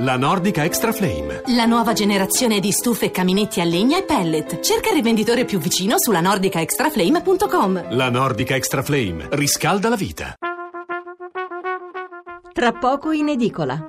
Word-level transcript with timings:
La 0.00 0.18
Nordica 0.18 0.62
Extra 0.62 0.92
Flame. 0.92 1.40
La 1.54 1.64
nuova 1.64 1.94
generazione 1.94 2.60
di 2.60 2.70
stufe 2.70 3.06
e 3.06 3.10
caminetti 3.10 3.62
a 3.62 3.64
legna 3.64 3.96
e 3.96 4.02
pellet. 4.02 4.60
Cerca 4.60 4.90
il 4.90 4.96
rivenditore 4.96 5.46
più 5.46 5.58
vicino 5.58 5.94
sulla 5.96 6.20
nordicaextraflame.com. 6.20 7.94
La 7.94 8.10
Nordica 8.10 8.56
Extra 8.56 8.82
Flame 8.82 9.26
riscalda 9.30 9.88
la 9.88 9.96
vita. 9.96 10.34
Tra 12.52 12.72
poco 12.72 13.10
in 13.12 13.30
edicola. 13.30 13.88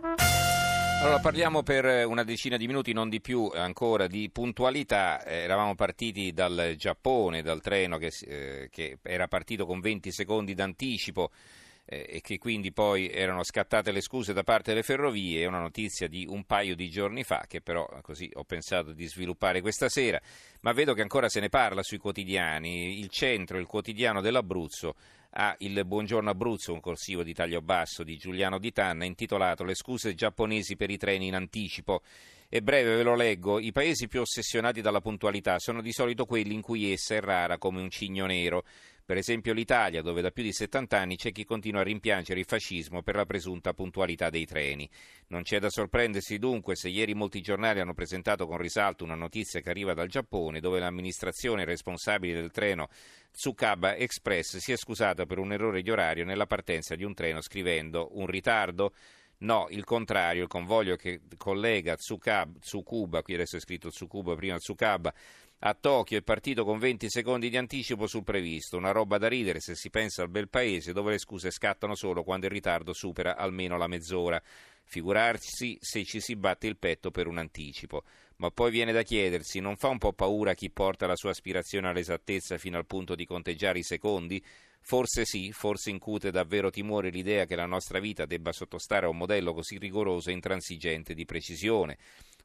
Allora 1.01 1.19
parliamo 1.19 1.61
per 1.61 2.05
una 2.07 2.23
decina 2.23 2.55
di 2.55 2.67
minuti, 2.67 2.93
non 2.93 3.09
di 3.09 3.19
più, 3.19 3.51
ancora 3.53 4.07
di 4.07 4.29
puntualità. 4.31 5.21
Eh, 5.25 5.39
eravamo 5.39 5.75
partiti 5.75 6.31
dal 6.31 6.75
Giappone, 6.77 7.41
dal 7.41 7.59
treno 7.59 7.97
che, 7.97 8.13
eh, 8.25 8.69
che 8.71 8.99
era 9.03 9.27
partito 9.27 9.65
con 9.65 9.81
20 9.81 10.09
secondi 10.13 10.53
d'anticipo 10.53 11.31
eh, 11.31 11.66
e 11.89 12.19
che 12.21 12.37
quindi 12.37 12.73
poi 12.73 13.09
erano 13.09 13.43
scattate 13.43 13.93
le 13.93 14.01
scuse 14.01 14.33
da 14.33 14.43
parte 14.43 14.71
delle 14.71 14.83
ferrovie, 14.83 15.43
è 15.43 15.45
una 15.45 15.61
notizia 15.61 16.09
di 16.09 16.25
un 16.27 16.43
paio 16.43 16.75
di 16.75 16.89
giorni 16.89 17.23
fa 17.23 17.45
che 17.47 17.61
però 17.61 17.87
così 18.01 18.29
ho 18.33 18.43
pensato 18.43 18.91
di 18.91 19.07
sviluppare 19.07 19.61
questa 19.61 19.87
sera, 19.87 20.21
ma 20.61 20.73
vedo 20.73 20.93
che 20.93 21.01
ancora 21.01 21.29
se 21.29 21.39
ne 21.39 21.47
parla 21.47 21.81
sui 21.83 21.97
quotidiani, 21.97 22.99
il 22.99 23.07
centro, 23.07 23.57
il 23.57 23.67
quotidiano 23.67 24.19
dell'Abruzzo 24.19 24.95
ha 25.39 25.55
il 25.59 25.85
Buongiorno 25.85 26.29
Abruzzo, 26.29 26.73
un 26.73 26.79
corsivo 26.79 27.23
di 27.23 27.33
taglio 27.33 27.61
basso 27.61 28.03
di 28.03 28.17
Giuliano 28.17 28.57
Di 28.57 28.71
Tanna, 28.71 29.05
intitolato 29.05 29.63
Le 29.63 29.75
scuse 29.75 30.15
giapponesi 30.15 30.75
per 30.75 30.89
i 30.89 30.97
treni 30.97 31.27
in 31.27 31.35
anticipo. 31.35 32.01
E 32.49 32.61
breve 32.61 32.95
ve 32.95 33.03
lo 33.03 33.13
leggo, 33.13 33.59
i 33.59 33.71
paesi 33.71 34.07
più 34.07 34.21
ossessionati 34.21 34.81
dalla 34.81 35.01
puntualità 35.01 35.59
sono 35.59 35.81
di 35.81 35.91
solito 35.91 36.25
quelli 36.25 36.53
in 36.53 36.61
cui 36.61 36.91
essa 36.91 37.13
è 37.13 37.19
rara 37.19 37.57
come 37.57 37.81
un 37.81 37.89
cigno 37.89 38.25
nero. 38.25 38.63
Per 39.07 39.15
esempio 39.15 39.53
l'Italia, 39.53 40.01
dove 40.01 40.21
da 40.21 40.31
più 40.31 40.43
di 40.43 40.51
70 40.51 40.99
anni 40.99 41.15
c'è 41.15 41.31
chi 41.31 41.45
continua 41.45 41.79
a 41.79 41.83
rimpiangere 41.85 42.41
il 42.41 42.45
fascismo 42.45 43.03
per 43.03 43.15
la 43.15 43.25
presunta 43.25 43.71
puntualità 43.71 44.29
dei 44.29 44.45
treni. 44.45 44.89
Non 45.27 45.43
c'è 45.43 45.61
da 45.61 45.69
sorprendersi 45.69 46.37
dunque 46.37 46.75
se 46.75 46.89
ieri 46.89 47.13
molti 47.13 47.39
giornali 47.39 47.79
hanno 47.79 47.93
presentato 47.93 48.45
con 48.47 48.57
risalto 48.57 49.05
una 49.05 49.15
notizia 49.15 49.61
che 49.61 49.69
arriva 49.69 49.93
dal 49.93 50.09
Giappone, 50.09 50.59
dove 50.59 50.79
l'amministrazione 50.79 51.63
responsabile 51.63 52.33
del 52.33 52.51
treno 52.51 52.89
Tsukaba 53.31 53.95
Express 53.95 54.57
si 54.57 54.73
è 54.73 54.75
scusata 54.75 55.25
per 55.25 55.37
un 55.37 55.53
errore 55.53 55.81
di 55.81 55.89
orario 55.89 56.25
nella 56.25 56.45
partenza 56.45 56.93
di 56.95 57.05
un 57.05 57.13
treno 57.13 57.39
scrivendo 57.39 58.09
un 58.17 58.27
ritardo 58.27 58.91
No, 59.39 59.67
il 59.69 59.83
contrario, 59.83 60.41
il 60.41 60.47
convoglio 60.47 60.95
che 60.95 61.21
collega 61.37 61.95
Tsukab, 61.95 62.57
Tsukuba, 62.57 63.21
qui 63.21 63.35
adesso 63.35 63.57
è 63.57 63.59
scritto 63.59 63.89
Tsukuba, 63.89 64.33
prima 64.33 64.57
Tsukaba, 64.57 65.13
a 65.59 65.73
Tokyo 65.73 66.19
è 66.19 66.21
partito 66.21 66.63
con 66.63 66.77
20 66.77 67.09
secondi 67.09 67.49
di 67.49 67.57
anticipo 67.57 68.05
sul 68.05 68.23
previsto, 68.23 68.77
una 68.77 68.91
roba 68.91 69.17
da 69.17 69.27
ridere 69.27 69.59
se 69.59 69.73
si 69.73 69.89
pensa 69.89 70.21
al 70.21 70.29
bel 70.29 70.49
paese 70.49 70.93
dove 70.93 71.11
le 71.11 71.17
scuse 71.17 71.49
scattano 71.49 71.95
solo 71.95 72.23
quando 72.23 72.45
il 72.45 72.51
ritardo 72.51 72.93
supera 72.93 73.35
almeno 73.35 73.75
la 73.75 73.87
mezz'ora. 73.87 74.41
Figurarsi 74.83 75.77
se 75.81 76.05
ci 76.05 76.21
si 76.21 76.35
batte 76.35 76.67
il 76.67 76.77
petto 76.77 77.09
per 77.09 77.25
un 77.25 77.39
anticipo. 77.39 78.03
Ma 78.37 78.51
poi 78.51 78.69
viene 78.69 78.91
da 78.91 79.01
chiedersi, 79.01 79.59
non 79.59 79.77
fa 79.77 79.87
un 79.87 79.97
po' 79.97 80.13
paura 80.13 80.53
chi 80.53 80.69
porta 80.69 81.07
la 81.07 81.15
sua 81.15 81.31
aspirazione 81.31 81.89
all'esattezza 81.89 82.57
fino 82.59 82.77
al 82.77 82.85
punto 82.85 83.15
di 83.15 83.25
conteggiare 83.25 83.79
i 83.79 83.83
secondi? 83.83 84.41
Forse 84.79 85.25
sì, 85.25 85.51
forse 85.51 85.89
incute 85.89 86.29
davvero 86.29 86.69
timore 86.69 87.09
l'idea 87.09 87.45
che 87.45 87.55
la 87.55 87.65
nostra 87.65 87.99
vita 87.99 88.25
debba 88.25 88.53
sottostare 88.53 89.07
a 89.07 89.09
un 89.09 89.17
modello 89.17 89.53
così 89.53 89.77
rigoroso 89.79 90.29
e 90.29 90.33
intransigente 90.33 91.15
di 91.15 91.25
precisione 91.25 91.97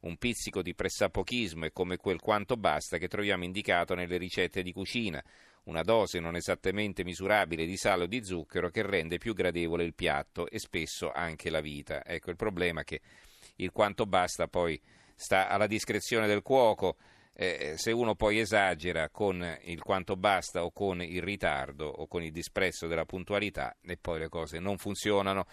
un 0.03 0.17
pizzico 0.17 0.63
di 0.63 0.75
pressapochismo 0.75 1.67
è 1.67 1.73
come 1.73 1.97
quel 1.97 2.21
quanto 2.21 2.57
basta 2.57 2.99
che 2.99 3.09
troviamo 3.09 3.45
indicato 3.45 3.95
nelle 3.95 4.17
ricette 4.17 4.63
di 4.63 4.73
cucina, 4.73 5.23
una 5.65 5.83
dose 5.83 6.19
non 6.19 6.35
esattamente 6.35 7.05
misurabile 7.05 7.67
di 7.67 7.77
sale 7.77 8.05
o 8.05 8.07
di 8.07 8.25
zucchero 8.25 8.69
che 8.71 8.83
rende 8.83 9.19
più 9.19 9.33
gradevole 9.33 9.85
il 9.85 9.95
piatto 9.95 10.49
e 10.49 10.59
spesso 10.59 11.13
anche 11.13 11.51
la 11.51 11.61
vita. 11.61 12.05
Ecco 12.05 12.31
il 12.31 12.37
problema 12.37 12.81
è 12.81 12.85
che 12.85 13.01
il 13.57 13.71
quanto 13.71 14.07
basta 14.07 14.49
poi 14.49 14.81
sta 15.15 15.49
alla 15.49 15.67
discrezione 15.67 16.27
del 16.27 16.43
cuoco. 16.43 16.97
Eh, 17.35 17.75
se 17.77 17.93
uno 17.93 18.15
poi 18.15 18.41
esagera 18.41 19.09
con 19.09 19.43
il 19.63 19.81
quanto 19.81 20.17
basta 20.17 20.65
o 20.65 20.71
con 20.71 21.01
il 21.01 21.23
ritardo 21.23 21.87
o 21.87 22.07
con 22.07 22.23
il 22.23 22.31
disprezzo 22.31 22.87
della 22.87 23.07
puntualità 23.07 23.75
e 23.81 23.97
poi 23.97 24.19
le 24.19 24.29
cose 24.29 24.59
non 24.59 24.77
funzionano. 24.77 25.47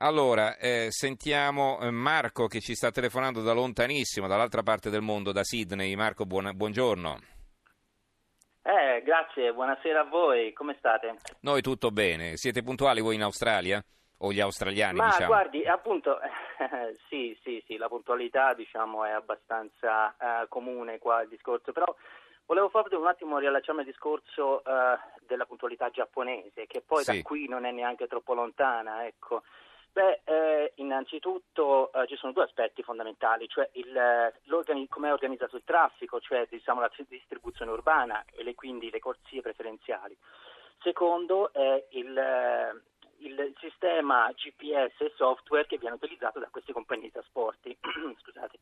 Allora, 0.00 0.56
eh, 0.58 0.92
sentiamo 0.92 1.80
eh, 1.80 1.90
Marco 1.90 2.46
che 2.46 2.60
ci 2.60 2.76
sta 2.76 2.92
telefonando 2.92 3.42
da 3.42 3.52
lontanissimo, 3.52 4.28
dall'altra 4.28 4.62
parte 4.62 4.90
del 4.90 5.00
mondo, 5.00 5.32
da 5.32 5.42
Sydney. 5.42 5.96
Marco, 5.96 6.24
buona, 6.24 6.52
buongiorno. 6.52 7.18
Eh, 8.62 9.02
grazie, 9.02 9.52
buonasera 9.52 10.02
a 10.02 10.04
voi, 10.04 10.52
come 10.52 10.76
state? 10.78 11.16
Noi 11.40 11.62
tutto 11.62 11.90
bene, 11.90 12.36
siete 12.36 12.62
puntuali 12.62 13.00
voi 13.00 13.16
in 13.16 13.22
Australia? 13.22 13.82
O 14.18 14.32
gli 14.32 14.40
australiani, 14.40 14.98
Ma 14.98 15.06
diciamo? 15.06 15.26
guardi, 15.26 15.64
appunto, 15.64 16.18
sì, 17.08 17.36
sì, 17.42 17.62
sì, 17.66 17.76
la 17.76 17.88
puntualità 17.88 18.54
diciamo 18.54 19.04
è 19.04 19.10
abbastanza 19.10 20.14
eh, 20.16 20.46
comune 20.48 20.98
qua 20.98 21.22
il 21.22 21.28
discorso, 21.28 21.72
però 21.72 21.92
volevo 22.46 22.68
proprio 22.68 23.00
un 23.00 23.06
attimo 23.06 23.38
riallacciarmi 23.38 23.80
al 23.80 23.86
discorso 23.86 24.62
eh, 24.64 24.98
della 25.26 25.44
puntualità 25.44 25.90
giapponese, 25.90 26.66
che 26.66 26.82
poi 26.86 27.02
sì. 27.02 27.16
da 27.16 27.22
qui 27.22 27.48
non 27.48 27.64
è 27.64 27.72
neanche 27.72 28.06
troppo 28.06 28.34
lontana, 28.34 29.04
ecco. 29.04 29.42
Beh, 29.92 30.20
eh, 30.24 30.72
innanzitutto 30.76 31.90
eh, 31.92 32.06
ci 32.06 32.16
sono 32.16 32.32
due 32.32 32.44
aspetti 32.44 32.82
fondamentali, 32.82 33.48
cioè 33.48 33.68
come 34.98 35.08
è 35.08 35.12
organizzato 35.12 35.56
il 35.56 35.62
traffico, 35.64 36.20
cioè 36.20 36.46
diciamo, 36.50 36.80
la 36.80 36.90
distribuzione 37.08 37.70
urbana 37.70 38.24
e 38.32 38.42
le, 38.42 38.54
quindi 38.54 38.90
le 38.90 38.98
corsie 38.98 39.40
preferenziali. 39.40 40.16
Secondo 40.82 41.52
è 41.52 41.86
il, 41.90 42.16
eh, 42.16 42.82
il, 43.18 43.54
sistema 43.58 44.30
GPS 44.32 45.00
e 45.00 45.12
software 45.16 45.66
che 45.66 45.78
viene 45.78 45.96
utilizzato 45.96 46.38
da 46.38 46.48
queste 46.50 46.72
compagnie 46.72 47.06
di 47.06 47.12
trasporti. 47.12 47.76
Scusate. 48.22 48.58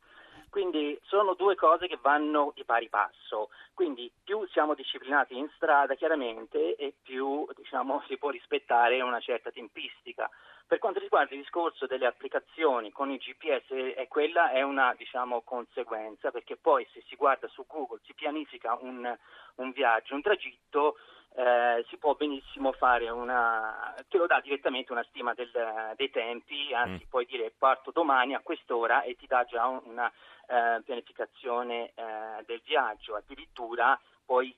Quindi 0.49 0.97
sono 1.03 1.33
due 1.33 1.55
cose 1.55 1.87
che 1.87 1.97
vanno 2.01 2.51
di 2.55 2.63
pari 2.63 2.87
passo. 2.89 3.49
Quindi 3.73 4.11
più 4.23 4.45
siamo 4.47 4.73
disciplinati 4.73 5.37
in 5.37 5.49
strada 5.55 5.95
chiaramente 5.95 6.75
e 6.75 6.93
più 7.01 7.47
diciamo, 7.55 8.03
si 8.07 8.17
può 8.17 8.29
rispettare 8.29 9.01
una 9.01 9.19
certa 9.19 9.51
tempistica. 9.51 10.29
Per 10.67 10.79
quanto 10.79 10.99
riguarda 10.99 11.33
il 11.33 11.41
discorso 11.41 11.85
delle 11.85 12.05
applicazioni 12.05 12.91
con 12.91 13.09
il 13.09 13.19
GPS, 13.19 13.69
eh, 13.69 14.05
quella 14.09 14.51
è 14.51 14.63
una 14.63 14.93
diciamo, 14.97 15.41
conseguenza 15.41 16.29
perché 16.29 16.57
poi 16.57 16.85
se 16.91 17.01
si 17.07 17.15
guarda 17.15 17.47
su 17.47 17.65
Google 17.65 18.01
si 18.03 18.13
pianifica 18.13 18.77
un, 18.81 19.17
un 19.55 19.71
viaggio, 19.71 20.13
un 20.13 20.21
tragitto, 20.21 20.97
eh, 21.35 21.85
si 21.87 21.95
può 21.97 22.15
benissimo 22.15 22.73
fare 22.73 23.09
una, 23.09 23.95
te 24.09 24.17
lo 24.17 24.27
dà 24.27 24.41
direttamente 24.41 24.91
una 24.91 25.05
stima 25.07 25.33
del, 25.33 25.93
dei 25.95 26.09
tempi, 26.09 26.73
anzi 26.73 27.05
mm. 27.05 27.09
puoi 27.09 27.25
dire 27.25 27.53
parto 27.57 27.91
domani 27.91 28.33
a 28.33 28.41
quest'ora 28.41 29.03
e 29.03 29.15
ti 29.15 29.25
dà 29.25 29.45
già 29.45 29.67
una 29.67 30.11
eh, 30.47 30.81
pianificazione 30.83 31.93
eh, 31.95 32.43
del 32.45 32.61
viaggio, 32.65 33.15
addirittura 33.15 33.97
puoi 34.25 34.53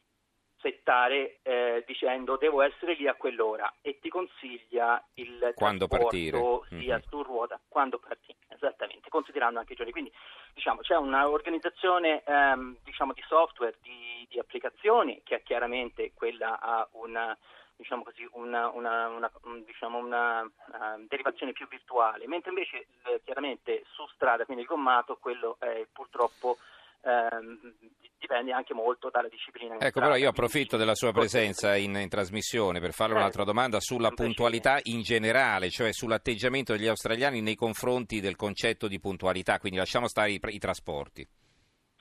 settare 0.61 1.39
eh, 1.43 1.83
dicendo 1.85 2.37
devo 2.37 2.61
essere 2.61 2.93
lì 2.93 3.07
a 3.07 3.15
quell'ora 3.15 3.75
e 3.81 3.99
ti 3.99 4.09
consiglia 4.09 5.03
il 5.15 5.53
quando 5.55 5.87
partire. 5.87 6.37
sia 6.69 6.95
mm-hmm. 6.95 7.07
su 7.09 7.23
ruota 7.23 7.59
quando 7.67 7.99
partire 7.99 8.37
esattamente 8.49 9.09
considerando 9.09 9.59
anche 9.59 9.73
i 9.73 9.75
giorni. 9.75 9.91
Quindi 9.91 10.11
diciamo 10.53 10.81
c'è 10.81 10.95
un'organizzazione 10.95 12.23
ehm, 12.25 12.77
diciamo 12.83 13.13
di 13.13 13.23
software 13.27 13.77
di, 13.81 14.27
di, 14.29 14.39
applicazioni 14.39 15.21
che 15.23 15.41
chiaramente 15.43 16.11
quella 16.13 16.59
ha 16.59 16.87
una 16.91 17.35
diciamo 17.75 18.03
così 18.03 18.27
una, 18.33 18.67
una, 18.69 19.07
una, 19.07 19.31
diciamo 19.65 19.97
una 19.99 20.41
uh, 20.41 21.05
derivazione 21.07 21.53
più 21.53 21.65
virtuale 21.69 22.27
mentre 22.27 22.49
invece 22.49 22.87
eh, 23.05 23.21
chiaramente 23.23 23.85
su 23.93 24.05
strada 24.13 24.43
quindi 24.43 24.63
il 24.63 24.69
gommato 24.69 25.15
quello 25.15 25.55
è 25.59 25.87
purtroppo 25.89 26.57
ehm, 27.01 27.73
dipende 28.19 28.51
anche 28.51 28.73
molto 28.73 29.09
dalla 29.09 29.27
disciplina. 29.27 29.77
Ecco, 29.79 29.99
però 29.99 30.15
io 30.15 30.29
approfitto 30.29 30.77
della 30.77 30.95
sua 30.95 31.11
presenza 31.11 31.75
in, 31.75 31.95
in 31.95 32.09
trasmissione 32.09 32.79
per 32.79 32.91
farle 32.91 33.15
un'altra 33.15 33.43
domanda 33.43 33.79
sulla 33.79 34.11
puntualità 34.11 34.79
in 34.83 35.01
generale, 35.01 35.69
cioè 35.69 35.93
sull'atteggiamento 35.93 36.73
degli 36.73 36.88
australiani 36.88 37.41
nei 37.41 37.55
confronti 37.55 38.19
del 38.19 38.35
concetto 38.35 38.88
di 38.88 38.99
puntualità, 38.99 39.57
quindi 39.57 39.79
lasciamo 39.79 40.07
stare 40.07 40.31
i, 40.31 40.39
i 40.41 40.59
trasporti. 40.59 41.27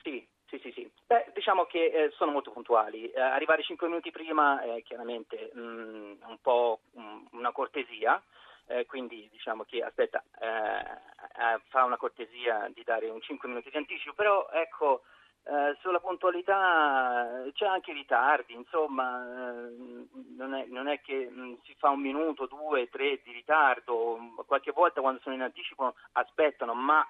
Sì, 0.03 0.27
sì, 0.47 0.59
sì, 0.61 0.71
sì. 0.73 0.91
Beh, 1.05 1.31
diciamo 1.33 1.65
che 1.65 1.85
eh, 1.85 2.11
sono 2.15 2.31
molto 2.31 2.51
puntuali. 2.51 3.09
Eh, 3.09 3.19
arrivare 3.19 3.63
5 3.63 3.87
minuti 3.87 4.11
prima 4.11 4.61
è 4.61 4.83
chiaramente 4.83 5.49
mh, 5.53 5.59
mm, 5.59 6.13
un 6.27 6.37
po' 6.41 6.81
mh, 6.91 7.25
una 7.31 7.51
cortesia. 7.51 8.21
Eh, 8.71 8.85
quindi 8.85 9.27
diciamo 9.31 9.63
che 9.63 9.81
aspetta, 9.81 10.23
eh, 10.39 10.47
eh, 10.47 11.59
fa 11.69 11.85
una 11.85 11.97
cortesia 11.97 12.69
di 12.71 12.83
dare 12.83 13.09
un 13.09 13.19
5 13.19 13.47
minuti 13.49 13.71
di 13.71 13.77
anticipo, 13.77 14.13
però 14.13 14.47
ecco, 14.51 15.01
eh, 15.45 15.75
sulla 15.79 15.99
puntualità 15.99 17.45
c'è 17.53 17.65
anche 17.65 17.93
ritardi, 17.93 18.53
insomma, 18.53 19.23
eh, 19.25 19.73
non, 20.37 20.53
è, 20.53 20.65
non, 20.67 20.87
è, 20.87 21.01
che 21.01 21.27
mh, 21.31 21.41
mm, 21.41 21.53
si 21.63 21.73
fa 21.79 21.89
un 21.89 22.01
minuto, 22.01 22.45
due, 22.45 22.87
tre 22.89 23.19
di 23.23 23.31
ritardo, 23.31 24.19
qualche 24.45 24.71
volta 24.71 25.01
quando 25.01 25.19
sono 25.21 25.33
in 25.33 25.41
anticipo 25.41 25.95
aspettano, 26.11 26.75
ma 26.75 27.03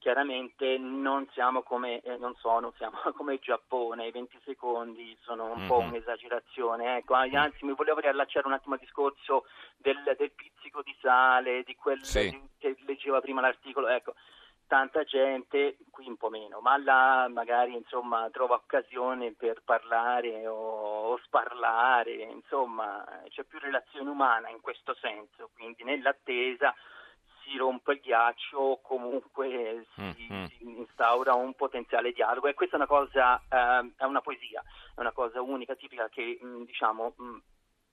chiaramente 0.00 0.78
non 0.78 1.28
siamo 1.32 1.62
come, 1.62 2.00
eh, 2.00 2.16
non 2.16 2.34
sono, 2.36 2.72
siamo 2.76 2.98
come 3.14 3.34
il 3.34 3.40
Giappone, 3.40 4.06
i 4.06 4.10
20 4.10 4.40
secondi 4.44 5.16
sono 5.20 5.52
un 5.52 5.58
mm-hmm. 5.58 5.68
po' 5.68 5.82
mhm. 5.82 5.88
un'esagerazione, 5.90 6.96
ecco, 6.96 7.14
anzi 7.14 7.64
mi 7.64 7.74
volevo 7.74 8.00
riallacciare 8.00 8.46
un 8.46 8.54
attimo 8.54 8.74
al 8.74 8.80
discorso 8.80 9.44
del, 9.76 10.02
del 10.16 10.32
pizzico 10.32 10.82
di 10.82 10.96
sale, 11.00 11.62
di 11.62 11.76
quel 11.76 12.02
sì. 12.02 12.48
che 12.58 12.76
leggeva 12.86 13.20
prima 13.20 13.42
l'articolo, 13.42 13.88
ecco. 13.88 14.14
tanta 14.66 15.04
gente, 15.04 15.76
qui 15.90 16.08
un 16.08 16.16
po' 16.16 16.30
meno, 16.30 16.60
ma 16.60 16.78
là 16.78 17.28
magari 17.28 17.74
insomma 17.74 18.28
trova 18.30 18.54
occasione 18.54 19.32
per 19.32 19.60
parlare 19.62 20.46
o, 20.46 21.10
o 21.10 21.20
sparlare, 21.24 22.12
insomma 22.12 23.04
c'è 23.28 23.44
più 23.44 23.58
relazione 23.58 24.08
umana 24.08 24.48
in 24.48 24.60
questo 24.60 24.94
senso, 24.94 25.50
quindi 25.54 25.84
nell'attesa 25.84 26.74
si 27.50 27.56
rompe 27.56 27.92
il 27.92 28.00
ghiaccio 28.00 28.58
o 28.58 28.80
comunque 28.80 29.84
si, 29.94 30.00
mm-hmm. 30.00 30.44
si, 30.44 30.78
instaura 30.78 31.34
un 31.34 31.54
potenziale 31.54 32.12
dialogo 32.12 32.46
e 32.46 32.54
questa 32.54 32.76
è 32.76 32.78
una 32.78 32.86
cosa, 32.86 33.42
eh, 33.48 33.92
è 33.96 34.04
una 34.04 34.20
poesia, 34.20 34.62
è 34.94 35.00
una 35.00 35.12
cosa 35.12 35.42
unica, 35.42 35.74
tipica 35.74 36.08
che 36.08 36.38
mh, 36.40 36.46
mm, 36.46 36.62
diciamo 36.62 37.14
mh, 37.16 37.24
mm, 37.24 37.38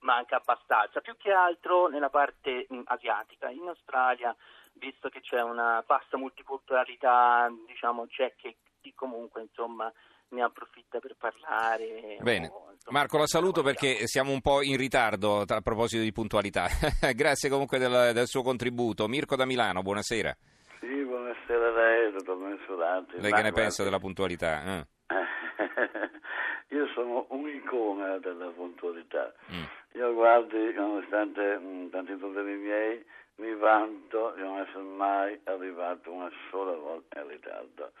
manca 0.00 0.36
abbastanza, 0.36 1.00
più 1.00 1.16
che 1.16 1.32
altro 1.32 1.88
nella 1.88 2.10
parte 2.10 2.66
mh, 2.68 2.82
asiatica. 2.84 3.50
In 3.50 3.66
Australia, 3.68 4.34
visto 4.74 5.08
che 5.08 5.20
c'è 5.20 5.42
una 5.42 5.82
vasta 5.86 6.16
multiculturalità, 6.16 7.52
diciamo 7.66 8.06
c'è 8.06 8.34
che 8.36 8.56
comunque 8.94 9.42
insomma 9.42 9.92
ne 10.30 10.42
approfitta 10.42 10.98
per 10.98 11.16
parlare. 11.18 12.18
Bene. 12.20 12.48
O, 12.48 12.70
insomma, 12.72 12.98
Marco, 12.98 13.18
la 13.18 13.26
saluto 13.26 13.62
perché 13.62 14.06
siamo 14.06 14.32
un 14.32 14.40
po' 14.40 14.62
in 14.62 14.76
ritardo 14.76 15.44
a 15.46 15.60
proposito 15.60 16.02
di 16.02 16.12
puntualità. 16.12 16.66
Grazie 17.14 17.48
comunque 17.48 17.78
del, 17.78 18.12
del, 18.12 18.26
suo 18.26 18.42
contributo. 18.42 19.08
Mirko 19.08 19.36
da 19.36 19.46
Milano, 19.46 19.82
buonasera. 19.82 20.36
Sì, 20.80 21.04
buonasera 21.04 21.68
a 21.68 21.70
lei, 21.70 22.12
dottor 22.12 22.36
Mensurati. 22.36 23.20
Lei 23.20 23.32
che 23.32 23.42
ne 23.42 23.52
pensa 23.52 23.82
della 23.82 23.98
puntualità? 23.98 24.62
Eh? 24.78 24.86
Io 26.76 26.86
sono 26.94 27.26
un'icona 27.30 28.18
della 28.18 28.48
puntualità. 28.48 29.32
Mm. 29.52 29.62
Io 29.94 30.12
guardi, 30.14 30.72
nonostante 30.74 31.58
mh, 31.58 31.66
mm, 31.66 31.88
tanti 31.88 32.14
problemi 32.14 32.56
miei, 32.56 33.04
mi 33.36 33.54
vanto 33.54 34.32
di 34.36 34.42
non 34.42 34.60
essere 34.60 34.82
mai 34.82 35.40
arrivato 35.44 36.12
una 36.12 36.30
sola 36.50 36.74
volta 36.76 37.20
in 37.20 37.28
ritardo. 37.28 37.92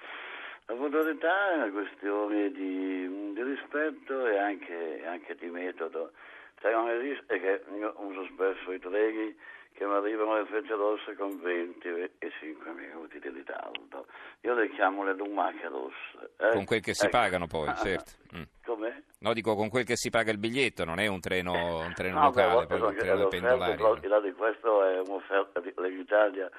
La 0.68 0.74
puntualità 0.74 1.52
è 1.52 1.54
una 1.54 1.70
questione 1.70 2.50
di, 2.52 3.32
di 3.32 3.42
rispetto 3.42 4.26
e 4.26 4.36
anche, 4.36 5.02
anche, 5.06 5.34
di 5.36 5.48
metodo. 5.48 6.12
Cioè 6.60 6.72
non 6.72 6.90
esiste 6.90 7.40
che 7.40 7.64
io 7.74 7.94
uso 7.96 8.26
spesso 8.34 8.72
i 8.72 8.78
treni 8.78 9.34
che 9.72 9.86
mi 9.86 9.94
arrivano 9.94 10.36
le 10.36 10.44
frecce 10.44 10.74
rosse 10.74 11.14
con 11.14 11.40
20 11.40 11.88
e 12.18 12.32
5 12.38 12.70
minuti 12.72 13.18
di 13.18 13.30
ritardo. 13.30 14.06
Io 14.42 14.52
le 14.52 14.68
chiamo 14.72 15.04
le 15.04 15.14
lumache 15.14 15.68
rosse. 15.68 16.32
Eh? 16.36 16.50
Con 16.50 16.66
quel 16.66 16.82
che 16.82 16.92
si 16.92 17.06
ecco. 17.06 17.16
pagano 17.16 17.46
poi, 17.46 17.72
certo. 17.82 18.12
Mm. 18.36 18.42
Com'è? 18.62 19.02
No, 19.20 19.32
dico 19.32 19.54
con 19.54 19.70
quel 19.70 19.84
che 19.84 19.96
si 19.96 20.10
paga 20.10 20.32
il 20.32 20.38
biglietto, 20.38 20.84
non 20.84 20.98
è 20.98 21.06
un 21.06 21.20
treno, 21.20 21.78
un 21.78 21.94
treno 21.94 22.18
no, 22.18 22.24
locale, 22.26 22.66
poi 22.66 22.80
un 22.80 22.94
treno 22.94 23.28
pendolare. 23.28 23.76
Però, 23.76 23.92
al 23.92 24.00
di 24.00 24.06
là 24.06 24.20
di 24.20 24.32
questo 24.32 24.84
è 24.84 25.00
un'offerta 25.00 25.60
dell'Italia. 25.60 26.50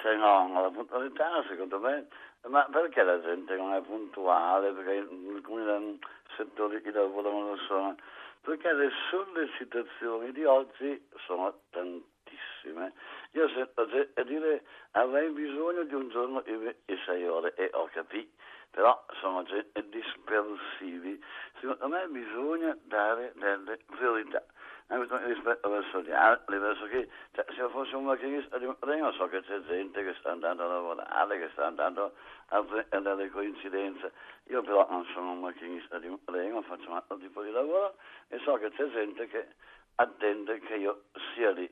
Cioè 0.00 0.14
no, 0.14 0.60
la 0.62 0.70
puntualità 0.70 1.44
secondo 1.48 1.80
me 1.80 2.06
ma 2.46 2.64
perché 2.70 3.02
la 3.02 3.20
gente 3.20 3.56
non 3.56 3.74
è 3.74 3.80
puntuale? 3.82 4.70
Perché 4.70 5.08
alcuni 5.34 5.98
settori 6.36 6.80
di 6.80 6.92
lavoro 6.92 7.32
non 7.32 7.50
lo 7.50 7.56
sono? 7.66 7.96
Perché 8.42 8.72
le 8.72 8.90
sollecitazioni 9.10 10.30
di 10.30 10.44
oggi 10.44 11.04
sono 11.26 11.62
tantissime. 11.70 12.92
Io 13.32 13.48
sento 13.48 13.88
a 14.14 14.22
dire 14.22 14.64
avrei 14.92 15.30
bisogno 15.30 15.82
di 15.82 15.94
un 15.94 16.08
giorno 16.10 16.44
e 16.44 16.76
sei 17.04 17.26
ore 17.26 17.54
e 17.54 17.68
ho 17.72 17.88
capito, 17.92 18.30
però 18.70 19.04
sono 19.20 19.42
dispersivi. 19.42 21.22
Secondo 21.58 21.88
me 21.88 22.06
bisogna 22.06 22.76
dare 22.84 23.32
delle 23.34 23.78
priorità 23.86 24.44
rispetto 24.88 25.68
verso 25.68 26.00
gli 26.00 26.10
altri, 26.10 26.58
verso 26.58 26.86
chi, 26.86 27.06
cioè, 27.32 27.44
se 27.48 27.60
io 27.60 27.68
fossi 27.68 27.94
un 27.94 28.04
macchinista 28.04 28.56
di 28.58 28.66
treno 28.78 29.12
so 29.12 29.28
che 29.28 29.42
c'è 29.42 29.60
gente 29.64 30.02
che 30.02 30.14
sta 30.18 30.30
andando 30.30 30.64
a 30.64 30.68
lavorare, 30.68 31.38
che 31.38 31.50
sta 31.52 31.66
andando 31.66 32.14
a 32.48 32.62
prendere 32.62 33.28
coincidenze, 33.30 34.12
io 34.44 34.62
però 34.62 34.86
non 34.88 35.04
sono 35.12 35.32
un 35.32 35.40
macchinista 35.40 35.98
di 35.98 36.16
treno, 36.24 36.62
faccio 36.62 36.88
un 36.88 36.96
altro 36.96 37.18
tipo 37.18 37.42
di 37.42 37.50
lavoro 37.50 37.96
e 38.28 38.38
so 38.38 38.54
che 38.54 38.70
c'è 38.70 38.88
gente 38.90 39.26
che 39.26 39.48
attende 39.96 40.58
che 40.60 40.76
io 40.76 41.02
sia 41.34 41.50
lì. 41.50 41.70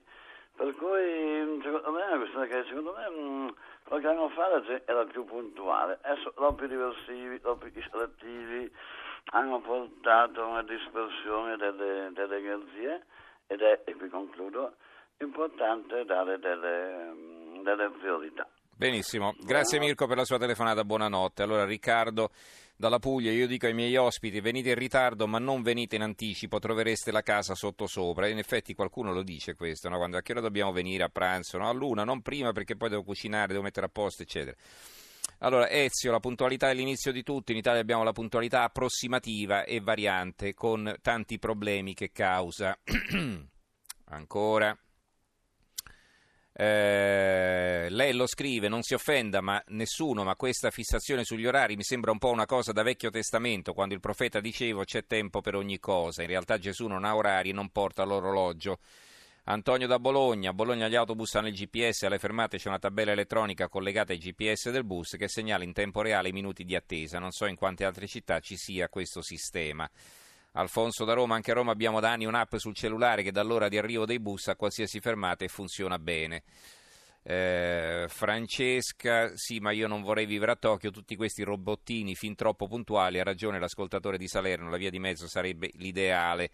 Per 0.56 0.74
cui 0.76 1.60
secondo 1.62 1.90
me 1.92 2.02
è 2.02 2.08
una 2.08 2.16
questione 2.16 2.48
che 2.48 2.64
secondo 2.64 2.94
me 2.96 3.08
mh, 3.10 3.54
qualche 3.84 4.08
anno 4.08 4.28
fa 4.30 4.62
era 4.84 5.04
più 5.04 5.24
puntuale, 5.24 5.98
adesso 6.02 6.32
troppi 6.32 6.66
diversivi, 6.66 7.40
troppi 7.40 7.70
istruttivi, 7.74 8.70
hanno 9.32 9.60
portato 9.60 10.42
a 10.42 10.46
una 10.46 10.62
dispersione 10.62 11.56
delle, 11.56 12.10
delle 12.12 12.36
energie 12.36 13.04
ed 13.46 13.60
è, 13.60 13.82
e 13.84 13.94
qui 13.94 14.08
concludo, 14.08 14.76
importante 15.18 16.04
dare 16.04 16.38
delle, 16.38 17.12
delle 17.62 17.90
priorità. 17.98 18.48
Benissimo, 18.78 19.34
grazie 19.40 19.78
Mirko 19.78 20.06
per 20.06 20.18
la 20.18 20.24
sua 20.24 20.38
telefonata, 20.38 20.84
buonanotte. 20.84 21.42
Allora 21.42 21.64
Riccardo 21.64 22.30
dalla 22.76 22.98
Puglia, 22.98 23.30
io 23.30 23.46
dico 23.46 23.64
ai 23.64 23.72
miei 23.72 23.96
ospiti 23.96 24.38
venite 24.40 24.68
in 24.68 24.74
ritardo 24.74 25.26
ma 25.26 25.38
non 25.38 25.62
venite 25.62 25.96
in 25.96 26.02
anticipo, 26.02 26.58
trovereste 26.58 27.10
la 27.10 27.22
casa 27.22 27.54
sotto 27.54 27.86
sopra. 27.86 28.28
In 28.28 28.36
effetti 28.36 28.74
qualcuno 28.74 29.14
lo 29.14 29.22
dice 29.22 29.54
questo, 29.54 29.88
no? 29.88 29.96
quando 29.96 30.18
a 30.18 30.20
che 30.20 30.32
ora 30.32 30.42
dobbiamo 30.42 30.72
venire 30.72 31.04
a 31.04 31.08
pranzo? 31.08 31.56
No? 31.56 31.72
Luna, 31.72 32.04
non 32.04 32.20
prima 32.20 32.52
perché 32.52 32.76
poi 32.76 32.90
devo 32.90 33.02
cucinare, 33.02 33.48
devo 33.48 33.62
mettere 33.62 33.86
a 33.86 33.90
posto, 33.90 34.22
eccetera. 34.22 34.54
Allora, 35.40 35.68
Ezio, 35.68 36.10
la 36.10 36.20
puntualità 36.20 36.70
è 36.70 36.74
l'inizio 36.74 37.12
di 37.12 37.22
tutto. 37.22 37.52
In 37.52 37.58
Italia 37.58 37.80
abbiamo 37.80 38.02
la 38.02 38.12
puntualità 38.12 38.62
approssimativa 38.62 39.64
e 39.64 39.80
variante, 39.80 40.54
con 40.54 40.96
tanti 41.02 41.38
problemi 41.38 41.92
che 41.92 42.10
causa. 42.10 42.78
Ancora. 44.08 44.76
Eh, 46.58 47.88
lei 47.90 48.14
lo 48.14 48.26
scrive, 48.26 48.68
non 48.68 48.80
si 48.80 48.94
offenda, 48.94 49.42
ma 49.42 49.62
nessuno, 49.68 50.24
ma 50.24 50.36
questa 50.36 50.70
fissazione 50.70 51.22
sugli 51.22 51.44
orari 51.44 51.76
mi 51.76 51.82
sembra 51.82 52.12
un 52.12 52.18
po' 52.18 52.30
una 52.30 52.46
cosa 52.46 52.72
da 52.72 52.82
vecchio 52.82 53.10
testamento, 53.10 53.74
quando 53.74 53.92
il 53.92 54.00
profeta 54.00 54.40
diceva 54.40 54.84
c'è 54.84 55.04
tempo 55.04 55.42
per 55.42 55.54
ogni 55.54 55.78
cosa. 55.78 56.22
In 56.22 56.28
realtà 56.28 56.56
Gesù 56.56 56.86
non 56.86 57.04
ha 57.04 57.14
orari, 57.14 57.52
non 57.52 57.68
porta 57.68 58.04
l'orologio. 58.04 58.78
Antonio 59.48 59.86
da 59.86 60.00
Bologna, 60.00 60.50
a 60.50 60.52
Bologna 60.52 60.88
gli 60.88 60.96
autobus 60.96 61.36
hanno 61.36 61.46
il 61.46 61.54
GPS, 61.54 62.02
alle 62.02 62.18
fermate 62.18 62.58
c'è 62.58 62.66
una 62.66 62.80
tabella 62.80 63.12
elettronica 63.12 63.68
collegata 63.68 64.12
ai 64.12 64.18
GPS 64.18 64.70
del 64.70 64.82
bus 64.82 65.14
che 65.16 65.28
segnala 65.28 65.62
in 65.62 65.72
tempo 65.72 66.02
reale 66.02 66.30
i 66.30 66.32
minuti 66.32 66.64
di 66.64 66.74
attesa. 66.74 67.20
Non 67.20 67.30
so 67.30 67.46
in 67.46 67.54
quante 67.54 67.84
altre 67.84 68.08
città 68.08 68.40
ci 68.40 68.56
sia 68.56 68.88
questo 68.88 69.22
sistema. 69.22 69.88
Alfonso 70.54 71.04
da 71.04 71.12
Roma, 71.12 71.36
anche 71.36 71.52
a 71.52 71.54
Roma 71.54 71.70
abbiamo 71.70 72.00
da 72.00 72.10
anni 72.10 72.24
un'app 72.24 72.56
sul 72.56 72.74
cellulare 72.74 73.22
che 73.22 73.30
dall'ora 73.30 73.68
di 73.68 73.78
arrivo 73.78 74.04
dei 74.04 74.18
bus 74.18 74.48
a 74.48 74.56
qualsiasi 74.56 74.98
fermata 74.98 75.44
e 75.44 75.48
funziona 75.48 76.00
bene. 76.00 76.42
Eh, 77.22 78.06
Francesca, 78.08 79.30
sì, 79.36 79.60
ma 79.60 79.70
io 79.70 79.86
non 79.86 80.02
vorrei 80.02 80.26
vivere 80.26 80.50
a 80.50 80.56
Tokyo, 80.56 80.90
tutti 80.90 81.14
questi 81.14 81.44
robottini 81.44 82.16
fin 82.16 82.34
troppo 82.34 82.66
puntuali, 82.66 83.20
ha 83.20 83.22
ragione 83.22 83.60
l'ascoltatore 83.60 84.18
di 84.18 84.26
Salerno, 84.26 84.70
la 84.70 84.76
via 84.76 84.90
di 84.90 84.98
mezzo 84.98 85.28
sarebbe 85.28 85.70
l'ideale. 85.74 86.50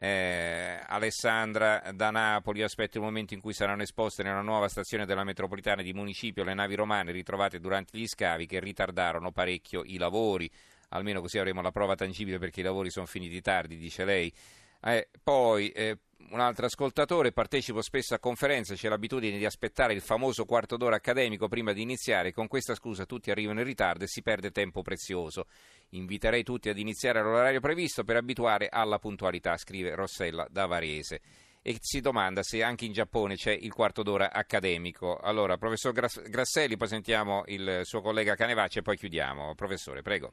Eh, 0.00 0.78
Alessandra 0.86 1.82
da 1.92 2.10
Napoli 2.10 2.62
aspetta 2.62 2.98
il 2.98 3.04
momento 3.04 3.34
in 3.34 3.40
cui 3.40 3.52
saranno 3.52 3.82
esposte 3.82 4.22
nella 4.22 4.42
nuova 4.42 4.68
stazione 4.68 5.04
della 5.06 5.24
metropolitana 5.24 5.82
di 5.82 5.92
municipio 5.92 6.44
le 6.44 6.54
navi 6.54 6.76
romane 6.76 7.10
ritrovate 7.10 7.58
durante 7.58 7.98
gli 7.98 8.06
scavi 8.06 8.46
che 8.46 8.60
ritardarono 8.60 9.32
parecchio 9.32 9.82
i 9.84 9.98
lavori. 9.98 10.48
Almeno 10.90 11.20
così 11.20 11.38
avremo 11.38 11.62
la 11.62 11.72
prova 11.72 11.96
tangibile 11.96 12.38
perché 12.38 12.60
i 12.60 12.62
lavori 12.62 12.90
sono 12.90 13.06
finiti 13.06 13.40
tardi, 13.40 13.76
dice 13.76 14.04
lei. 14.04 14.32
Eh, 14.80 15.08
poi 15.22 15.70
eh, 15.70 15.98
un 16.30 16.40
altro 16.40 16.66
ascoltatore, 16.66 17.32
partecipo 17.32 17.80
spesso 17.80 18.14
a 18.14 18.18
conferenze, 18.18 18.74
c'è 18.74 18.88
l'abitudine 18.88 19.38
di 19.38 19.44
aspettare 19.44 19.94
il 19.94 20.00
famoso 20.00 20.44
quarto 20.44 20.76
d'ora 20.76 20.96
accademico 20.96 21.48
prima 21.48 21.72
di 21.72 21.82
iniziare, 21.82 22.32
con 22.32 22.48
questa 22.48 22.74
scusa 22.74 23.06
tutti 23.06 23.30
arrivano 23.30 23.60
in 23.60 23.66
ritardo 23.66 24.04
e 24.04 24.08
si 24.08 24.22
perde 24.22 24.50
tempo 24.50 24.82
prezioso. 24.82 25.46
Inviterei 25.90 26.42
tutti 26.42 26.68
ad 26.68 26.78
iniziare 26.78 27.20
all'orario 27.20 27.60
previsto 27.60 28.04
per 28.04 28.16
abituare 28.16 28.68
alla 28.70 28.98
puntualità, 28.98 29.56
scrive 29.56 29.94
Rossella 29.94 30.46
da 30.50 30.66
Varese. 30.66 31.20
E 31.62 31.76
si 31.80 32.00
domanda 32.00 32.42
se 32.42 32.62
anche 32.62 32.84
in 32.84 32.92
Giappone 32.92 33.34
c'è 33.34 33.52
il 33.52 33.72
quarto 33.72 34.02
d'ora 34.02 34.32
accademico. 34.32 35.16
Allora, 35.16 35.56
professor 35.56 35.92
Grasselli, 35.92 36.76
poi 36.76 36.88
sentiamo 36.88 37.42
il 37.46 37.80
suo 37.82 38.00
collega 38.00 38.36
Canevacci 38.36 38.78
e 38.78 38.82
poi 38.82 38.96
chiudiamo. 38.96 39.54
Professore, 39.54 40.02
prego. 40.02 40.32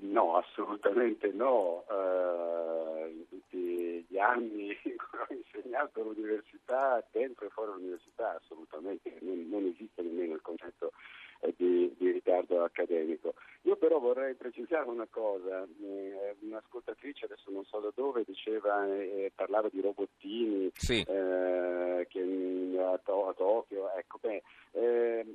No, 0.00 0.36
assolutamente 0.36 1.30
no. 1.32 1.84
Uh, 1.88 3.06
in 3.08 3.28
tutti 3.28 4.04
gli 4.08 4.18
anni 4.18 4.68
in 4.84 4.96
cui 4.96 5.18
ho 5.18 5.26
insegnato 5.28 6.00
all'università, 6.00 7.04
dentro 7.10 7.46
e 7.46 7.50
fuori 7.50 7.72
l'università, 7.72 8.36
assolutamente 8.40 9.18
non, 9.20 9.46
non 9.48 9.66
esiste 9.66 10.02
nemmeno 10.02 10.34
il 10.34 10.42
concetto 10.42 10.92
di, 11.56 11.92
di, 11.98 12.10
ritardo 12.10 12.62
accademico. 12.62 13.34
Io 13.62 13.76
però 13.76 13.98
vorrei 13.98 14.34
precisare 14.34 14.88
una 14.88 15.06
cosa, 15.10 15.66
eh, 15.82 16.36
un'ascoltatrice, 16.40 17.26
adesso 17.26 17.50
non 17.50 17.64
so 17.64 17.80
da 17.80 17.92
dove, 17.94 18.24
diceva, 18.26 18.86
eh, 18.86 19.32
parlava 19.34 19.68
di 19.68 19.80
robottini 19.80 20.70
sì. 20.74 21.00
eh, 21.00 22.06
che, 22.08 22.78
a, 22.78 22.98
to- 23.02 23.28
a, 23.28 23.34
Tokyo, 23.34 23.90
ecco, 23.92 24.18
beh, 24.20 24.42
ehm, 24.72 25.28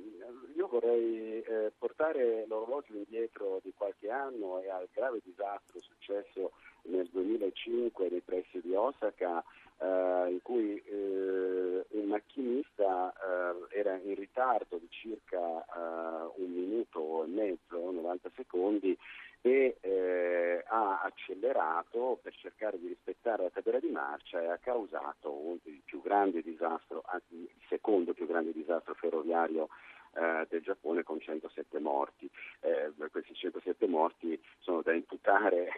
io 0.56 0.68
vorrei 0.68 1.42
eh, 1.42 1.72
portare 1.76 2.44
l'orologio 2.46 2.94
indietro 2.94 3.60
di 3.62 3.72
qualche 3.76 4.10
anno 4.10 4.60
e 4.60 4.70
al 4.70 4.88
grave 4.92 5.20
disastro 5.24 5.80
successo 5.80 6.52
nel 6.82 7.08
2005 7.10 8.08
nei 8.08 8.20
pressi 8.20 8.60
di 8.60 8.74
Osaka 8.74 9.42
eh, 9.80 10.30
in 10.30 10.40
cui 10.42 10.76
eh, 10.76 11.84
un 11.88 12.06
macchinista 12.06 13.12
eh, 13.12 13.78
era 13.78 13.96
in 13.96 14.14
ritardo 14.14 14.78
di 14.78 14.88
circa 14.90 15.38
eh, 15.38 16.32
un 16.36 16.50
minuto 16.50 17.24
e 17.24 17.28
mezzo, 17.28 17.90
90 17.90 18.30
secondi, 18.36 18.96
e 19.42 19.78
eh, 19.80 20.64
ha 20.66 21.00
accelerato 21.02 22.18
per 22.22 22.34
cercare 22.34 22.78
di 22.78 22.88
rispettare 22.88 23.44
la 23.44 23.50
tabella 23.50 23.80
di 23.80 23.88
marcia 23.88 24.42
e 24.42 24.48
ha 24.48 24.58
causato 24.58 25.58
il 25.64 25.80
più 25.84 26.02
grande 26.02 26.42
disastro, 26.42 27.02
anzi 27.06 27.34
il 27.34 27.50
secondo 27.68 28.12
più 28.12 28.26
grande 28.26 28.52
disastro 28.52 28.92
ferroviario 28.94 29.68
eh, 30.12 30.46
del 30.50 30.60
Giappone 30.60 31.02
con 31.02 31.20
107 31.20 31.78
morti. 31.78 32.28
Eh, 32.60 32.92
questi 33.10 33.34
107 33.34 33.86
morti 33.86 34.38
sono 34.58 34.82
da 34.82 34.92
imputare 34.92 35.70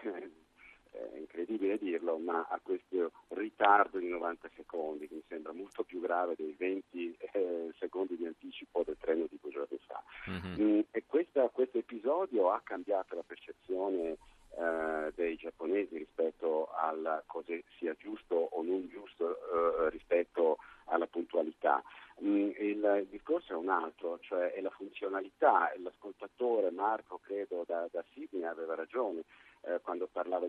è 0.92 1.16
incredibile 1.16 1.78
dirlo, 1.78 2.18
ma 2.18 2.46
a 2.48 2.60
questo 2.62 3.12
ritardo 3.28 3.98
di 3.98 4.08
90 4.08 4.50
secondi, 4.54 5.08
che 5.08 5.14
mi 5.14 5.24
sembra 5.26 5.52
molto 5.52 5.82
più 5.82 6.00
grave 6.00 6.34
dei 6.36 6.54
20 6.56 7.16
eh, 7.32 7.70
secondi 7.78 8.16
di 8.16 8.26
anticipo 8.26 8.82
del 8.84 8.96
treno 9.00 9.26
di 9.28 9.38
due 9.40 9.50
giorni 9.50 9.78
fa. 9.86 10.02
Mm-hmm. 10.30 10.60
Mm, 10.60 10.80
e 10.90 11.04
questa, 11.06 11.48
questo 11.48 11.78
episodio 11.78 12.50
ha 12.50 12.60
cambiato 12.62 13.14
la 13.14 13.24
percezione 13.26 14.16
eh, 14.54 15.12
dei 15.14 15.36
giapponesi 15.36 15.96
rispetto 15.96 16.70
a 16.72 17.22
cosa 17.26 17.54
sia 17.78 17.94
giusto 17.98 18.34
o 18.34 18.62
non 18.62 18.86
giusto 18.88 19.36
eh, 19.36 19.90
rispetto 19.90 20.58
alla 20.86 21.06
puntualità. 21.06 21.82
Mm, 22.22 22.50
il, 22.58 23.00
il, 23.00 23.06
discorso 23.10 23.54
è 23.54 23.56
un 23.56 23.70
altro, 23.70 24.18
cioè 24.20 24.52
è 24.52 24.60
la 24.60 24.70
funzionalità. 24.70 25.72
L'ascoltatore 25.78 26.70
Marco, 26.70 27.18
credo, 27.22 27.64
da, 27.66 27.88
da 27.90 28.04
Sydney 28.12 28.44
aveva 28.44 28.74
ragione 28.74 29.24
eh, 29.62 29.80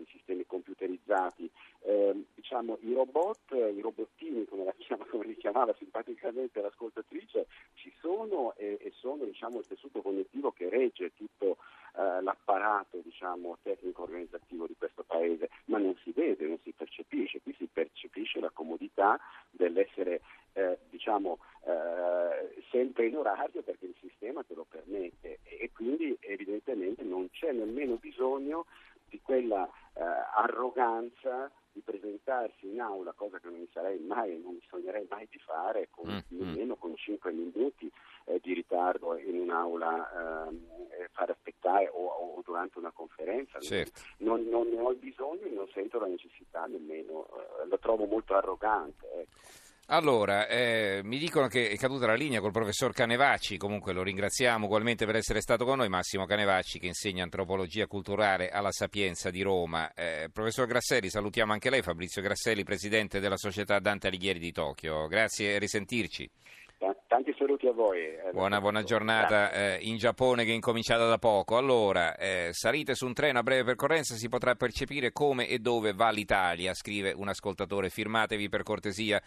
di 0.04 0.10
sistemi 0.10 0.46
computerizzati. 0.46 1.50
Eh, 1.80 2.24
diciamo, 2.34 2.78
I 2.82 2.92
robot, 2.92 3.52
i 3.52 3.80
robottini, 3.80 4.44
come, 4.46 4.72
chiama, 4.78 5.04
come, 5.06 5.26
li 5.26 5.36
chiamava 5.36 5.74
simpaticamente 5.78 6.60
l'ascoltatrice, 6.60 7.46
ci 7.74 7.92
sono 8.00 8.54
e, 8.56 8.78
e 8.80 8.92
sono 8.94 9.24
diciamo, 9.24 9.58
il 9.58 9.66
tessuto 9.66 10.00
connettivo 10.02 10.52
che 10.52 10.68
regge 10.68 11.12
tutto 11.14 11.56
eh, 11.96 12.22
l'apparato 12.22 12.98
diciamo, 13.02 13.58
tecnico-organizzativo 13.62 14.66
di 14.66 14.74
questo 14.76 15.04
paese, 15.04 15.50
ma 15.66 15.78
non 15.78 15.96
si 16.02 16.12
vede, 16.12 16.46
non 16.46 16.58
si 16.62 16.72
percepisce. 16.72 17.40
Qui 17.40 17.54
si 17.58 17.68
percepisce 17.72 18.40
la 18.40 18.50
comodità 18.50 19.18
dell'essere 19.50 20.20
eh, 20.54 20.78
diciamo, 20.88 21.38
eh, 21.66 22.62
sempre 22.70 23.06
in 23.06 23.16
orario 23.16 23.62
perché 23.62 23.86
il 23.86 23.94
sistema 24.00 24.42
te 24.42 24.54
lo 24.54 24.66
permette 24.68 25.40
e 25.42 25.70
quindi 25.72 26.16
evidentemente 26.20 27.02
non 27.02 27.30
c'è 27.30 27.52
nemmeno 27.52 27.96
bisogno 27.96 28.66
di 29.08 29.20
quella 29.22 29.68
eh, 29.94 30.02
arroganza 30.94 31.50
di 31.72 31.80
presentarsi 31.80 32.68
in 32.68 32.80
aula, 32.80 33.12
cosa 33.12 33.38
che 33.38 33.48
non 33.48 33.58
mi 33.58 33.68
sarei 33.72 33.98
mai, 33.98 34.40
non 34.40 34.54
mi 34.54 34.62
sognerei 34.68 35.06
mai 35.10 35.26
di 35.28 35.38
fare, 35.38 35.88
con, 35.90 36.08
mm, 36.08 36.36
mm. 36.36 36.38
nemmeno 36.38 36.76
con 36.76 36.94
5 36.94 37.32
minuti 37.32 37.90
eh, 38.26 38.38
di 38.40 38.54
ritardo 38.54 39.16
in 39.18 39.40
un'aula, 39.40 40.46
ehm, 40.46 40.66
fare 41.10 41.32
aspettare 41.32 41.88
o, 41.92 42.06
o, 42.06 42.42
durante 42.44 42.78
una 42.78 42.92
conferenza. 42.92 43.58
Certo. 43.58 44.00
Non, 44.18 44.44
non, 44.48 44.68
ne 44.68 44.78
ho 44.78 44.92
il 44.92 44.98
bisogno 44.98 45.42
e 45.42 45.50
non 45.50 45.68
sento 45.72 45.98
la 45.98 46.06
necessità 46.06 46.64
nemmeno, 46.66 47.26
eh, 47.26 47.66
lo 47.66 47.78
trovo 47.78 48.04
molto 48.06 48.34
arrogante. 48.34 49.10
Ecco. 49.12 49.38
Allora, 49.88 50.46
eh, 50.46 51.02
mi 51.04 51.18
dicono 51.18 51.46
che 51.46 51.68
è 51.68 51.76
caduta 51.76 52.06
la 52.06 52.14
linea 52.14 52.40
col 52.40 52.52
professor 52.52 52.94
Canevacci, 52.94 53.58
comunque 53.58 53.92
lo 53.92 54.02
ringraziamo 54.02 54.64
ugualmente 54.64 55.04
per 55.04 55.16
essere 55.16 55.42
stato 55.42 55.66
con 55.66 55.76
noi, 55.76 55.90
Massimo 55.90 56.24
Canevacci 56.24 56.78
che 56.78 56.86
insegna 56.86 57.22
antropologia 57.22 57.86
culturale 57.86 58.48
alla 58.48 58.72
Sapienza 58.72 59.28
di 59.28 59.42
Roma. 59.42 59.92
Eh, 59.92 60.30
professor 60.32 60.66
Grasselli, 60.66 61.10
salutiamo 61.10 61.52
anche 61.52 61.68
lei, 61.68 61.82
Fabrizio 61.82 62.22
Grasselli, 62.22 62.64
presidente 62.64 63.20
della 63.20 63.36
società 63.36 63.78
Dante 63.78 64.06
Alighieri 64.06 64.38
di 64.38 64.52
Tokyo. 64.52 65.06
Grazie 65.06 65.54
e 65.54 65.58
risentirci. 65.58 66.30
Tanti 67.06 67.34
saluti 67.38 67.66
a 67.66 67.72
voi. 67.72 68.00
Eh, 68.00 68.30
buona, 68.32 68.60
buona 68.60 68.82
giornata 68.82 69.52
eh, 69.52 69.78
in 69.82 69.98
Giappone 69.98 70.44
che 70.44 70.50
è 70.50 70.54
incominciata 70.54 71.06
da 71.06 71.18
poco. 71.18 71.56
Allora, 71.58 72.16
eh, 72.16 72.48
salite 72.52 72.94
su 72.94 73.06
un 73.06 73.12
treno 73.12 73.38
a 73.38 73.42
breve 73.42 73.64
percorrenza, 73.64 74.14
si 74.16 74.28
potrà 74.28 74.54
percepire 74.54 75.12
come 75.12 75.46
e 75.46 75.58
dove 75.58 75.92
va 75.92 76.10
l'Italia, 76.10 76.74
scrive 76.74 77.12
un 77.12 77.28
ascoltatore. 77.28 77.90
Firmatevi 77.90 78.48
per 78.48 78.62
cortesia 78.62 79.22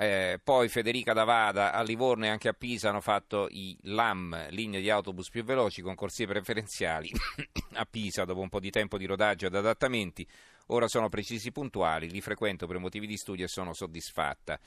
eh, 0.00 0.38
poi 0.42 0.68
Federica 0.68 1.12
Davada 1.12 1.72
a 1.72 1.82
Livorno 1.82 2.26
e 2.26 2.28
anche 2.28 2.48
a 2.48 2.52
Pisa 2.52 2.90
hanno 2.90 3.00
fatto 3.00 3.48
i 3.50 3.76
LAM, 3.82 4.48
linee 4.50 4.80
di 4.80 4.90
autobus 4.90 5.28
più 5.28 5.42
veloci 5.42 5.82
con 5.82 5.96
corsie 5.96 6.24
preferenziali. 6.24 7.10
a 7.74 7.84
Pisa, 7.84 8.24
dopo 8.24 8.38
un 8.38 8.48
po' 8.48 8.60
di 8.60 8.70
tempo 8.70 8.96
di 8.96 9.06
rodaggio 9.06 9.46
ed 9.46 9.56
adattamenti, 9.56 10.24
ora 10.66 10.86
sono 10.86 11.08
precisi 11.08 11.50
puntuali, 11.50 12.08
li 12.10 12.20
frequento 12.20 12.68
per 12.68 12.78
motivi 12.78 13.08
di 13.08 13.16
studio 13.16 13.46
e 13.46 13.48
sono 13.48 13.74
soddisfatta. 13.74 14.60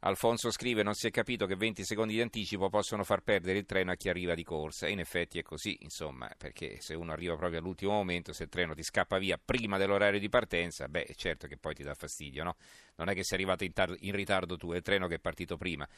Alfonso 0.00 0.50
scrive: 0.50 0.82
Non 0.82 0.94
si 0.94 1.08
è 1.08 1.10
capito 1.10 1.46
che 1.46 1.56
20 1.56 1.84
secondi 1.84 2.14
di 2.14 2.20
anticipo 2.20 2.68
possono 2.68 3.04
far 3.04 3.20
perdere 3.22 3.58
il 3.58 3.66
treno 3.66 3.90
a 3.90 3.94
chi 3.94 4.08
arriva 4.08 4.34
di 4.34 4.44
corsa. 4.44 4.86
E 4.86 4.92
in 4.92 5.00
effetti 5.00 5.38
è 5.38 5.42
così, 5.42 5.78
insomma, 5.80 6.30
perché 6.36 6.80
se 6.80 6.94
uno 6.94 7.12
arriva 7.12 7.36
proprio 7.36 7.58
all'ultimo 7.58 7.92
momento, 7.92 8.32
se 8.32 8.44
il 8.44 8.48
treno 8.48 8.74
ti 8.74 8.82
scappa 8.82 9.18
via 9.18 9.40
prima 9.42 9.76
dell'orario 9.76 10.20
di 10.20 10.28
partenza, 10.28 10.88
beh, 10.88 11.04
è 11.04 11.14
certo 11.14 11.46
che 11.46 11.56
poi 11.56 11.74
ti 11.74 11.82
dà 11.82 11.94
fastidio, 11.94 12.44
no? 12.44 12.56
Non 12.96 13.08
è 13.08 13.14
che 13.14 13.24
sei 13.24 13.38
arrivato 13.38 13.64
in, 13.64 13.72
tar- 13.72 13.96
in 14.00 14.14
ritardo 14.14 14.56
tu, 14.56 14.72
è 14.72 14.76
il 14.76 14.82
treno 14.82 15.06
che 15.08 15.16
è 15.16 15.20
partito 15.20 15.56
prima 15.56 15.88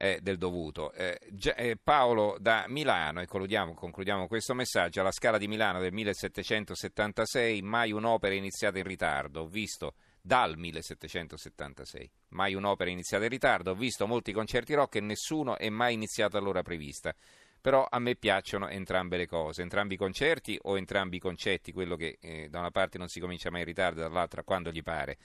del 0.00 0.38
dovuto. 0.38 0.92
Eh, 0.92 1.18
eh, 1.56 1.76
Paolo 1.76 2.38
da 2.40 2.64
Milano, 2.68 3.20
e 3.20 3.26
concludiamo, 3.26 3.74
concludiamo, 3.74 4.26
questo 4.26 4.54
messaggio, 4.54 5.00
alla 5.00 5.12
Scala 5.12 5.36
di 5.36 5.46
Milano 5.46 5.78
del 5.78 5.92
1776, 5.92 7.60
mai 7.60 7.92
un'opera 7.92 8.34
iniziata 8.34 8.78
in 8.78 8.84
ritardo. 8.84 9.42
Ho 9.42 9.46
visto 9.46 9.94
dal 10.20 10.56
1776. 10.56 12.10
Mai 12.28 12.54
un'opera 12.54 12.90
iniziata 12.90 13.24
in 13.24 13.30
ritardo, 13.30 13.70
ho 13.70 13.74
visto 13.74 14.06
molti 14.06 14.32
concerti 14.32 14.74
rock 14.74 14.96
e 14.96 15.00
nessuno 15.00 15.56
è 15.56 15.68
mai 15.68 15.94
iniziato 15.94 16.36
all'ora 16.36 16.62
prevista. 16.62 17.14
Però 17.60 17.86
a 17.88 17.98
me 17.98 18.16
piacciono 18.16 18.68
entrambe 18.68 19.18
le 19.18 19.26
cose, 19.26 19.60
entrambi 19.60 19.94
i 19.94 19.98
concerti 19.98 20.58
o 20.62 20.78
entrambi 20.78 21.16
i 21.16 21.20
concetti, 21.20 21.72
quello 21.72 21.94
che 21.94 22.16
eh, 22.20 22.48
da 22.48 22.58
una 22.58 22.70
parte 22.70 22.96
non 22.96 23.08
si 23.08 23.20
comincia 23.20 23.50
mai 23.50 23.60
in 23.60 23.66
ritardo, 23.66 24.00
dall'altra 24.00 24.42
quando 24.42 24.70
gli 24.70 24.82
pare. 24.82 25.18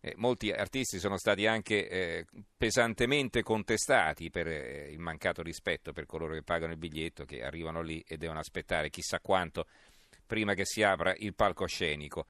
Eh, 0.00 0.14
molti 0.16 0.50
artisti 0.50 0.98
sono 0.98 1.16
stati 1.16 1.46
anche 1.46 1.88
eh, 1.88 2.26
pesantemente 2.56 3.42
contestati 3.42 4.30
per 4.30 4.48
eh, 4.48 4.90
il 4.90 4.98
mancato 4.98 5.42
rispetto 5.42 5.92
per 5.92 6.06
coloro 6.06 6.34
che 6.34 6.42
pagano 6.42 6.72
il 6.72 6.78
biglietto, 6.78 7.24
che 7.24 7.42
arrivano 7.42 7.82
lì 7.82 8.02
e 8.06 8.16
devono 8.16 8.38
aspettare 8.38 8.90
chissà 8.90 9.18
quanto 9.20 9.66
prima 10.32 10.54
che 10.54 10.64
si 10.64 10.82
apra 10.82 11.14
il 11.18 11.34
palcoscenico. 11.34 12.20